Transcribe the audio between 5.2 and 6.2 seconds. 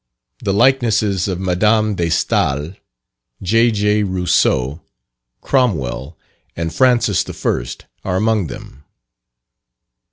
Cromwell,